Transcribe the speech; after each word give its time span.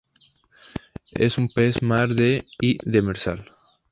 Es 1.25 1.37
un 1.37 1.47
pez 1.49 1.83
mar 1.83 2.15
de 2.15 2.47
y 2.59 2.79
demersal. 2.91 3.45